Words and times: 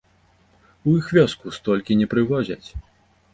У 0.91 0.93
іх 1.01 1.09
вёску 1.17 1.53
столькі 1.59 1.99
не 2.01 2.09
прывозяць. 2.15 2.67